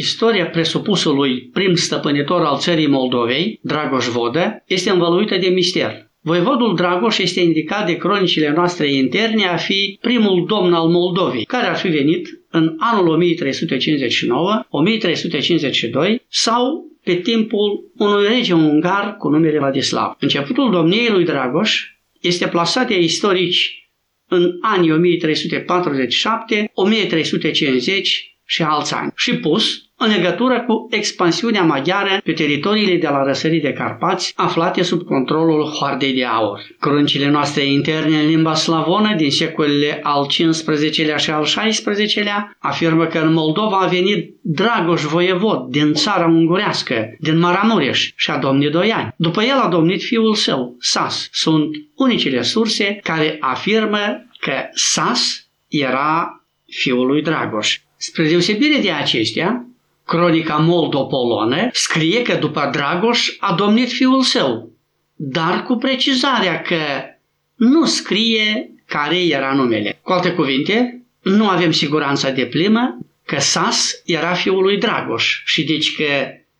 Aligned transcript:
Istoria 0.00 0.46
presupusului 0.46 1.50
prim 1.52 1.74
stăpânitor 1.74 2.42
al 2.42 2.58
țării 2.58 2.86
Moldovei, 2.86 3.60
Dragoș 3.62 4.06
Vodă, 4.06 4.62
este 4.66 4.90
învăluită 4.90 5.36
de 5.36 5.48
mister. 5.48 6.10
Voivodul 6.20 6.76
Dragoș 6.76 7.18
este 7.18 7.40
indicat 7.40 7.86
de 7.86 7.96
cronicile 7.96 8.52
noastre 8.52 8.92
interne 8.92 9.44
a 9.44 9.56
fi 9.56 9.98
primul 10.00 10.46
domn 10.46 10.72
al 10.72 10.88
Moldovei, 10.88 11.44
care 11.44 11.66
ar 11.66 11.76
fi 11.76 11.88
venit 11.88 12.28
în 12.50 12.76
anul 12.78 13.36
1359-1352 16.18 16.22
sau 16.28 16.86
pe 17.04 17.14
timpul 17.14 17.92
unui 17.96 18.26
rege 18.28 18.52
ungar 18.52 19.16
cu 19.16 19.28
numele 19.28 19.58
Vladislav. 19.58 20.16
Începutul 20.18 20.70
domniei 20.70 21.10
lui 21.10 21.24
Dragoș 21.24 21.84
este 22.20 22.46
plasat 22.46 22.88
de 22.88 23.00
istorici 23.00 23.90
în 24.28 24.58
anii 24.60 24.92
1347, 24.92 26.70
1350 26.74 28.37
și 28.50 28.62
alți 28.62 28.94
ani 28.94 29.12
și 29.16 29.36
pus 29.36 29.88
în 30.00 30.10
legătură 30.10 30.64
cu 30.66 30.86
expansiunea 30.90 31.62
maghiară 31.62 32.20
pe 32.24 32.32
teritoriile 32.32 32.96
de 32.96 33.08
la 33.08 33.22
răsării 33.24 33.60
de 33.60 33.72
Carpați, 33.72 34.32
aflate 34.36 34.82
sub 34.82 35.02
controlul 35.02 35.64
Hoardei 35.64 36.14
de 36.14 36.24
Aur. 36.24 36.60
Cruncile 36.80 37.28
noastre 37.28 37.64
interne 37.64 38.20
în 38.20 38.26
limba 38.26 38.54
slavonă 38.54 39.14
din 39.14 39.30
secolele 39.30 40.00
al 40.02 40.26
XV-lea 40.26 41.16
și 41.16 41.30
al 41.30 41.42
XVI-lea 41.42 42.56
afirmă 42.58 43.06
că 43.06 43.18
în 43.18 43.32
Moldova 43.32 43.78
a 43.78 43.86
venit 43.86 44.34
Dragoș 44.40 45.02
Voievod 45.02 45.68
din 45.68 45.92
țara 45.92 46.26
ungurească, 46.26 47.16
din 47.20 47.38
Maramureș 47.38 48.12
și 48.16 48.30
a 48.30 48.38
domnit 48.38 48.70
doi 48.70 48.92
ani. 48.92 49.14
După 49.16 49.42
el 49.42 49.58
a 49.58 49.68
domnit 49.68 50.02
fiul 50.02 50.34
său, 50.34 50.76
Sas. 50.78 51.28
Sunt 51.32 51.68
unicele 51.94 52.42
surse 52.42 53.00
care 53.02 53.36
afirmă 53.40 54.26
că 54.40 54.52
Sas 54.72 55.48
era 55.68 56.42
fiul 56.66 57.06
lui 57.06 57.22
Dragoș. 57.22 57.78
Spre 58.00 58.28
deosebire 58.28 58.80
de 58.80 58.90
acestea, 58.90 59.66
Cronica 60.04 60.56
Moldopolonă 60.56 61.68
scrie 61.72 62.22
că 62.22 62.34
după 62.34 62.68
Dragoș 62.72 63.36
a 63.38 63.54
domnit 63.54 63.90
fiul 63.90 64.22
său, 64.22 64.72
dar 65.14 65.62
cu 65.62 65.76
precizarea 65.76 66.62
că 66.62 66.76
nu 67.54 67.84
scrie 67.84 68.70
care 68.86 69.24
era 69.24 69.52
numele. 69.54 69.98
Cu 70.02 70.12
alte 70.12 70.32
cuvinte, 70.32 71.02
nu 71.22 71.48
avem 71.48 71.70
siguranța 71.72 72.30
de 72.30 72.46
plimă 72.46 72.98
că 73.24 73.38
Sas 73.38 74.02
era 74.04 74.34
fiul 74.34 74.62
lui 74.62 74.78
Dragoș 74.78 75.42
și 75.44 75.64
deci 75.64 75.96
că 75.96 76.04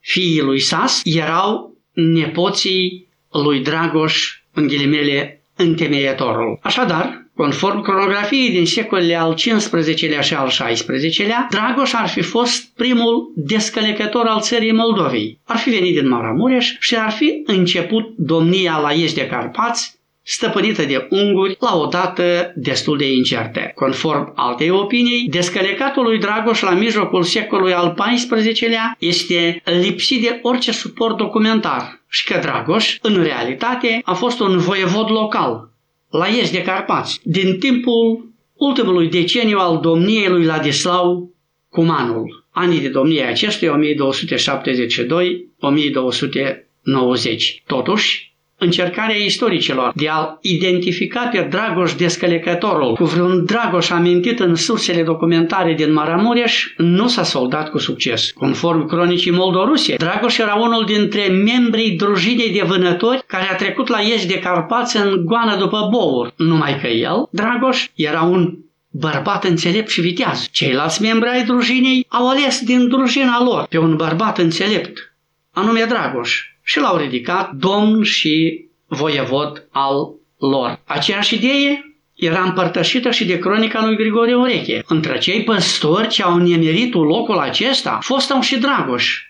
fiii 0.00 0.40
lui 0.40 0.60
Sas 0.60 1.00
erau 1.04 1.76
nepoții 1.92 3.08
lui 3.32 3.60
Dragoș, 3.60 4.40
în 4.52 4.66
ghilimele, 4.66 5.44
întemeietorul. 5.56 6.58
Așadar, 6.62 7.21
Conform 7.36 7.82
cronografiei 7.82 8.50
din 8.50 8.66
secolele 8.66 9.14
al 9.14 9.34
XV-lea 9.34 10.20
și 10.20 10.34
al 10.34 10.48
XVI-lea, 10.48 11.46
Dragoș 11.50 11.92
ar 11.92 12.08
fi 12.08 12.22
fost 12.22 12.74
primul 12.76 13.32
descălecător 13.36 14.26
al 14.26 14.40
țării 14.40 14.72
Moldovei. 14.72 15.38
Ar 15.44 15.56
fi 15.56 15.70
venit 15.70 15.94
din 15.94 16.08
Maramureș 16.08 16.76
și 16.78 16.96
ar 16.96 17.10
fi 17.10 17.42
început 17.46 18.14
domnia 18.16 18.78
la 18.78 18.92
Ieși 18.92 19.14
de 19.14 19.26
Carpați, 19.26 20.00
stăpânită 20.22 20.82
de 20.82 21.06
unguri 21.10 21.56
la 21.60 21.76
o 21.76 21.86
dată 21.86 22.52
destul 22.56 22.96
de 22.98 23.12
incertă. 23.12 23.72
Conform 23.74 24.32
altei 24.36 24.70
opinii, 24.70 25.28
descălecatul 25.28 26.02
lui 26.02 26.18
Dragoș 26.18 26.60
la 26.60 26.70
mijlocul 26.70 27.22
secolului 27.22 27.72
al 27.72 27.94
XIV-lea 27.94 28.96
este 28.98 29.62
lipsit 29.64 30.22
de 30.22 30.38
orice 30.42 30.72
suport 30.72 31.16
documentar 31.16 32.00
și 32.08 32.24
că 32.24 32.38
Dragoș, 32.42 32.96
în 33.02 33.22
realitate, 33.22 34.00
a 34.04 34.12
fost 34.12 34.40
un 34.40 34.58
voievod 34.58 35.10
local, 35.10 35.71
la 36.12 36.26
Ieși 36.26 36.52
de 36.52 36.62
Carpați, 36.62 37.20
din 37.22 37.58
timpul 37.58 38.32
ultimului 38.54 39.08
deceniu 39.08 39.58
al 39.58 39.80
domniei 39.80 40.28
lui 40.28 40.44
Ladislau 40.44 41.34
Cumanul. 41.68 42.46
Anii 42.50 42.80
de 42.80 42.88
domnie 42.88 43.22
acestuia 43.22 43.78
1272-1290. 43.78 43.82
Totuși, 47.66 48.31
încercarea 48.62 49.16
istoricilor 49.16 49.92
de 49.94 50.08
a 50.08 50.38
identifica 50.40 51.28
pe 51.32 51.46
Dragoș 51.50 51.94
descălecătorul 51.94 52.94
cu 52.94 53.04
vreun 53.04 53.44
Dragoș 53.44 53.90
amintit 53.90 54.40
în 54.40 54.54
sursele 54.54 55.02
documentare 55.02 55.74
din 55.74 55.92
Maramureș 55.92 56.66
nu 56.76 57.08
s-a 57.08 57.22
soldat 57.22 57.70
cu 57.70 57.78
succes. 57.78 58.30
Conform 58.30 58.86
cronicii 58.86 59.30
Moldorusie, 59.30 59.94
Dragoș 59.98 60.38
era 60.38 60.54
unul 60.54 60.84
dintre 60.84 61.26
membrii 61.28 61.90
drujinei 61.90 62.52
de 62.52 62.62
vânători 62.66 63.22
care 63.26 63.48
a 63.50 63.54
trecut 63.54 63.88
la 63.88 64.00
ieși 64.00 64.26
de 64.26 64.38
Carpați 64.38 64.96
în 64.96 65.22
goană 65.24 65.56
după 65.56 65.88
bour. 65.90 66.32
Numai 66.36 66.80
că 66.80 66.86
el, 66.86 67.28
Dragoș, 67.30 67.86
era 67.94 68.22
un 68.22 68.58
bărbat 68.90 69.44
înțelept 69.44 69.88
și 69.88 70.00
viteaz. 70.00 70.48
Ceilalți 70.50 71.02
membri 71.02 71.28
ai 71.28 71.44
drujinei 71.44 72.06
au 72.08 72.28
ales 72.28 72.60
din 72.60 72.88
drujina 72.88 73.42
lor 73.42 73.66
pe 73.68 73.78
un 73.78 73.96
bărbat 73.96 74.38
înțelept, 74.38 75.14
anume 75.50 75.84
Dragoș 75.88 76.51
și 76.62 76.78
l-au 76.78 76.96
ridicat 76.96 77.52
domn 77.52 78.02
și 78.02 78.64
voievod 78.86 79.68
al 79.70 79.94
lor. 80.38 80.80
Aceeași 80.84 81.34
idee 81.34 81.96
era 82.14 82.42
împărtășită 82.42 83.10
și 83.10 83.24
de 83.24 83.38
cronica 83.38 83.84
lui 83.84 83.96
Grigore 83.96 84.34
Ureche. 84.34 84.82
Între 84.86 85.18
cei 85.18 85.42
păstori 85.42 86.08
ce 86.08 86.22
au 86.22 86.36
nemerit 86.36 86.94
locul 86.94 87.38
acesta, 87.38 87.98
fost 88.02 88.32
și 88.40 88.58
Dragoș, 88.58 89.20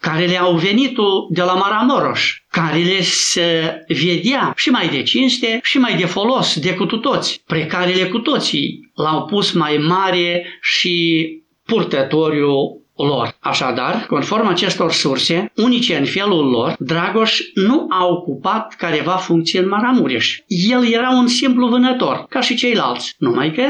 care 0.00 0.26
le-au 0.26 0.56
venit 0.56 0.96
de 1.30 1.42
la 1.42 1.52
Maramoroș, 1.52 2.42
care 2.50 2.78
le 2.78 3.02
se 3.02 3.84
vedea 3.88 4.52
și 4.56 4.70
mai 4.70 4.88
de 4.88 5.02
cinste 5.02 5.60
și 5.62 5.78
mai 5.78 5.96
de 5.96 6.06
folos 6.06 6.58
decât 6.60 7.00
toți, 7.00 7.42
pre 7.46 7.66
care 7.66 7.92
le 7.92 8.04
cu 8.04 8.18
toții 8.18 8.90
l-au 8.94 9.24
pus 9.24 9.52
mai 9.52 9.76
mare 9.76 10.46
și 10.60 11.26
purtătoriu 11.64 12.77
lor. 13.04 13.36
Așadar, 13.40 14.06
conform 14.06 14.46
acestor 14.46 14.92
surse, 14.92 15.52
unice 15.56 15.96
în 15.96 16.04
felul 16.04 16.50
lor, 16.50 16.76
Dragoș 16.78 17.40
nu 17.54 17.86
a 17.88 18.06
ocupat 18.06 18.74
careva 18.74 19.12
funcție 19.12 19.60
în 19.60 19.68
Maramureș. 19.68 20.38
El 20.46 20.86
era 20.92 21.10
un 21.10 21.26
simplu 21.26 21.68
vânător, 21.68 22.26
ca 22.28 22.40
și 22.40 22.56
ceilalți, 22.56 23.14
numai 23.18 23.52
că 23.52 23.64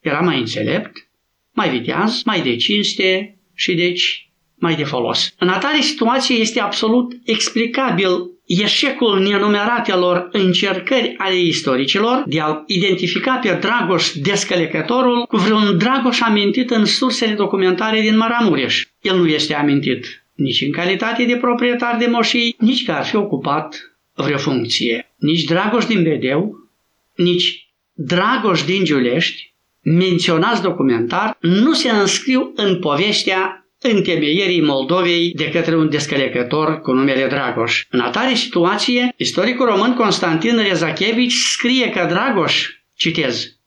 era 0.00 0.20
mai 0.20 0.38
înțelept, 0.38 1.08
mai 1.52 1.70
viteaz, 1.70 2.22
mai 2.22 2.40
de 2.42 2.56
cinste 2.56 3.38
și 3.54 3.74
deci 3.74 4.30
mai 4.54 4.74
de 4.74 4.84
folos. 4.84 5.34
În 5.38 5.48
atare 5.48 5.80
situație 5.80 6.36
este 6.36 6.60
absolut 6.60 7.12
explicabil 7.24 8.35
eșecul 8.46 9.20
nenumeratelor 9.20 10.28
încercări 10.32 11.14
ale 11.18 11.38
istoricilor 11.38 12.22
de 12.26 12.40
a 12.40 12.62
identifica 12.66 13.34
pe 13.34 13.58
Dragoș 13.60 14.12
descălecătorul 14.12 15.26
cu 15.26 15.36
vreun 15.36 15.78
Dragoș 15.78 16.20
amintit 16.20 16.70
în 16.70 16.84
sursele 16.84 17.32
documentare 17.32 18.00
din 18.00 18.16
Maramureș. 18.16 18.86
El 19.00 19.16
nu 19.16 19.26
este 19.26 19.54
amintit 19.54 20.26
nici 20.36 20.60
în 20.60 20.72
calitate 20.72 21.24
de 21.24 21.36
proprietar 21.36 21.96
de 21.96 22.06
moșii, 22.06 22.56
nici 22.58 22.84
că 22.84 22.92
ar 22.92 23.04
fi 23.04 23.16
ocupat 23.16 23.96
vreo 24.14 24.38
funcție. 24.38 25.14
Nici 25.16 25.44
Dragoș 25.44 25.84
din 25.84 26.02
Bedeu, 26.02 26.68
nici 27.14 27.68
Dragoș 27.92 28.64
din 28.64 28.84
Giulești, 28.84 29.54
menționați 29.82 30.62
documentar, 30.62 31.36
nu 31.40 31.72
se 31.72 31.90
înscriu 31.90 32.52
în 32.54 32.78
povestea 32.78 33.65
întemeierii 33.90 34.60
Moldovei 34.60 35.32
de 35.34 35.50
către 35.50 35.76
un 35.76 35.90
descălecător 35.90 36.80
cu 36.80 36.92
numele 36.92 37.26
Dragoș. 37.26 37.84
În 37.90 38.00
atare 38.00 38.34
situație, 38.34 39.14
istoricul 39.16 39.66
român 39.66 39.94
Constantin 39.94 40.56
Rezachevici 40.68 41.32
scrie 41.32 41.90
că 41.90 42.06
Dragoș, 42.08 42.68
citez, 42.96 43.58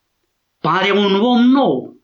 pare 0.62 0.92
un 0.92 1.16
om 1.16 1.42
nou, 1.42 1.96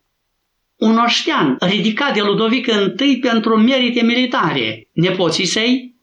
un 0.75 0.97
oștean 0.97 1.57
ridicat 1.59 2.13
de 2.13 2.21
Ludovic 2.21 2.67
I 2.99 3.17
pentru 3.19 3.57
merite 3.57 4.03
militare. 4.03 4.87
Nepoții 4.91 5.45
săi, 5.45 5.95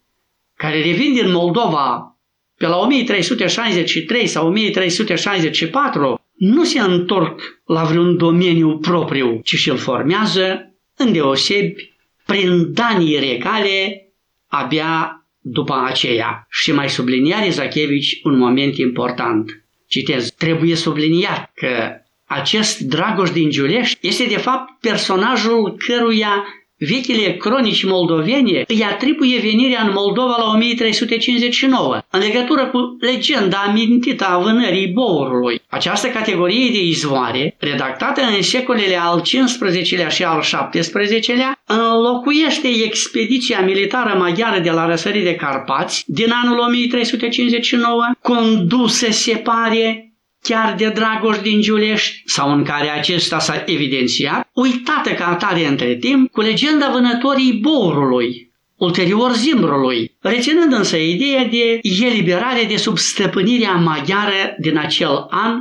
care 0.57 0.83
revin 0.83 1.13
din 1.13 1.31
Moldova 1.31 2.17
pe 2.57 2.67
la 2.67 2.77
1363 2.77 4.27
sau 4.27 4.47
1364, 4.47 6.21
nu 6.37 6.65
se 6.65 6.81
întorc 6.81 7.41
la 7.67 7.83
vreun 7.83 8.17
domeniu 8.17 8.79
propriu, 8.79 9.41
ci 9.45 9.55
și-l 9.55 9.77
formează 9.77 10.75
îndeosebi 10.97 11.92
prin 12.27 12.73
danii 12.73 13.19
regale 13.19 14.07
abia 14.47 15.17
după 15.39 15.83
aceea. 15.87 16.47
Și 16.51 16.73
mai 16.73 16.91
sublinia 16.91 17.37
Zachevici 17.51 18.21
un 18.23 18.39
moment 18.39 18.77
important. 18.77 19.65
Citez, 19.87 20.31
trebuie 20.31 20.75
subliniat 20.75 21.51
că 21.55 21.97
acest 22.25 22.81
Dragoș 22.81 23.31
din 23.31 23.51
Giulești 23.51 24.07
este 24.07 24.25
de 24.25 24.37
fapt 24.37 24.81
personajul 24.81 25.77
căruia 25.87 26.45
Vechile 26.89 27.37
cronici 27.37 27.85
moldovene 27.85 28.65
îi 28.67 28.85
atribuie 28.93 29.41
venirea 29.41 29.83
în 29.83 29.93
Moldova 29.95 30.37
la 30.39 30.51
1359, 30.53 32.03
în 32.11 32.21
legătură 32.21 32.67
cu 32.67 32.97
legenda 33.01 33.65
amintită 33.69 34.25
a 34.25 34.39
vânării 34.39 34.89
bourului. 34.89 35.61
Această 35.69 36.09
categorie 36.09 36.71
de 36.71 36.85
izvoare, 36.85 37.57
redactată 37.59 38.21
în 38.37 38.43
secolele 38.43 38.97
al 39.01 39.21
XV-lea 39.21 40.09
și 40.09 40.25
al 40.25 40.41
XVII-lea, 40.71 41.63
înlocuiește 41.67 42.69
expediția 42.85 43.61
militară 43.61 44.19
maghiară 44.19 44.61
de 44.61 44.71
la 44.71 44.87
răsării 44.87 45.23
de 45.23 45.35
Carpați 45.35 46.05
din 46.07 46.31
anul 46.45 46.59
1359, 46.59 48.05
condusă, 48.23 49.11
se 49.11 49.37
pare, 49.37 50.12
chiar 50.43 50.75
de 50.75 50.89
Dragoș 50.89 51.39
din 51.39 51.61
Giulești 51.61 52.23
sau 52.25 52.53
în 52.53 52.65
care 52.65 52.89
acesta 52.89 53.39
s-a 53.39 53.63
evidențiat, 53.67 54.49
uitată 54.53 55.11
ca 55.11 55.27
atare 55.27 55.67
între 55.67 55.97
timp 55.97 56.31
cu 56.31 56.41
legenda 56.41 56.91
vânătorii 56.93 57.53
Bourului, 57.53 58.51
ulterior 58.77 59.33
Zimbrului, 59.33 60.17
reținând 60.21 60.73
însă 60.73 60.97
ideea 60.97 61.45
de 61.45 61.81
eliberare 61.83 62.65
de 62.69 62.77
sub 62.77 62.99
stăpânirea 62.99 63.73
maghiară 63.73 64.57
din 64.59 64.79
acel 64.79 65.27
an 65.31 65.61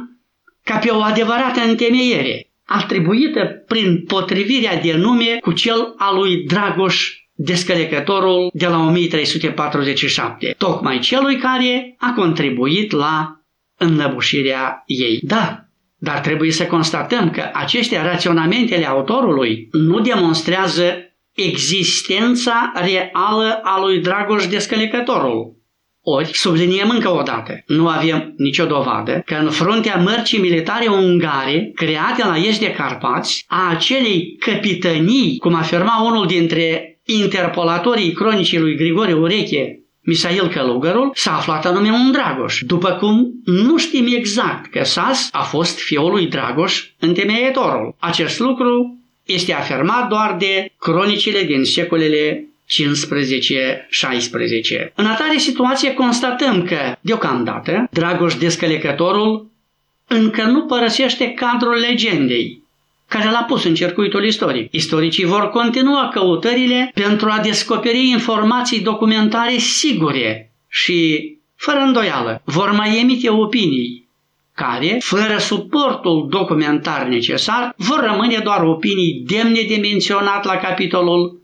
ca 0.63 0.77
pe 0.77 0.89
o 0.89 1.01
adevărată 1.01 1.59
întemeiere, 1.67 2.51
atribuită 2.65 3.63
prin 3.67 4.03
potrivirea 4.07 4.81
de 4.81 4.93
nume 4.93 5.37
cu 5.41 5.51
cel 5.51 5.93
al 5.97 6.15
lui 6.15 6.43
Dragoș 6.43 7.21
descălecătorul 7.33 8.49
de 8.53 8.67
la 8.67 8.79
1347, 8.79 10.55
tocmai 10.57 10.99
celui 10.99 11.37
care 11.37 11.95
a 11.97 12.13
contribuit 12.15 12.91
la 12.91 13.40
înnăbușirea 13.81 14.83
ei. 14.85 15.19
Da, 15.21 15.65
dar 15.97 16.19
trebuie 16.19 16.51
să 16.51 16.65
constatăm 16.65 17.29
că 17.29 17.49
aceste 17.53 18.01
raționamentele 18.01 18.87
autorului 18.87 19.67
nu 19.71 19.99
demonstrează 19.99 20.83
existența 21.33 22.71
reală 22.75 23.59
a 23.63 23.79
lui 23.79 23.99
Dragoș 23.99 24.47
Descălecătorul. 24.47 25.59
Ori, 26.03 26.29
subliniem 26.33 26.89
încă 26.89 27.09
o 27.09 27.21
dată, 27.21 27.63
nu 27.67 27.87
avem 27.87 28.33
nicio 28.37 28.65
dovadă 28.65 29.21
că 29.25 29.35
în 29.35 29.49
fruntea 29.49 29.95
mărcii 29.95 30.39
militare 30.39 30.87
ungare, 30.87 31.71
create 31.75 32.23
la 32.25 32.35
est 32.35 32.59
de 32.59 32.71
Carpați, 32.71 33.45
a 33.47 33.69
acelei 33.69 34.35
capitănii, 34.39 35.37
cum 35.37 35.53
afirma 35.53 36.03
unul 36.05 36.27
dintre 36.27 36.99
interpolatorii 37.05 38.11
cronicii 38.11 38.59
lui 38.59 38.75
Grigore 38.75 39.13
Ureche, 39.13 39.80
Misail 40.03 40.47
Călugărul 40.47 41.11
s-a 41.13 41.35
aflat 41.35 41.65
anume 41.65 41.91
un 41.91 42.11
Dragoș, 42.11 42.61
după 42.61 42.91
cum 42.91 43.31
nu 43.45 43.77
știm 43.77 44.05
exact 44.15 44.71
că 44.71 44.83
Sas 44.83 45.29
a 45.31 45.41
fost 45.41 45.79
fiul 45.79 46.11
lui 46.11 46.27
Dragoș 46.27 46.83
întemeietorul. 46.99 47.95
Acest 47.99 48.39
lucru 48.39 48.97
este 49.25 49.53
afirmat 49.53 50.09
doar 50.09 50.35
de 50.39 50.71
cronicile 50.79 51.43
din 51.43 51.63
secolele 51.63 52.45
15-16. 52.65 52.67
În 54.95 55.05
atare 55.05 55.37
situație 55.37 55.93
constatăm 55.93 56.63
că, 56.63 56.95
deocamdată, 57.01 57.87
Dragoș 57.91 58.35
Descălecătorul 58.35 59.49
încă 60.07 60.43
nu 60.43 60.65
părăsește 60.65 61.33
cadrul 61.33 61.73
legendei, 61.73 62.60
care 63.11 63.29
l-a 63.29 63.43
pus 63.43 63.63
în 63.63 63.73
circuitul 63.73 64.25
istoric. 64.25 64.73
Istoricii 64.73 65.25
vor 65.25 65.49
continua 65.49 66.09
căutările 66.13 66.91
pentru 66.93 67.29
a 67.29 67.39
descoperi 67.39 68.09
informații 68.09 68.81
documentare 68.81 69.57
sigure 69.57 70.51
și, 70.67 71.31
fără 71.55 71.79
îndoială, 71.79 72.41
vor 72.45 72.71
mai 72.71 72.99
emite 72.99 73.29
opinii 73.29 74.07
care, 74.53 74.97
fără 74.99 75.37
suportul 75.37 76.27
documentar 76.29 77.07
necesar, 77.07 77.73
vor 77.77 77.99
rămâne 77.99 78.37
doar 78.43 78.63
opinii 78.63 79.23
demne 79.27 79.61
de 79.61 79.75
menționat 79.75 80.45
la 80.45 80.55
capitolul 80.57 81.41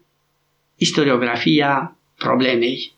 Istoriografia 0.75 1.97
problemei. 2.17 2.91